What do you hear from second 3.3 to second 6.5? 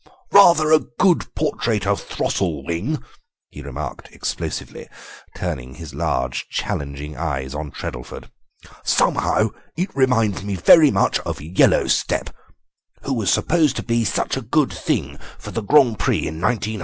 he remarked explosively, turning his large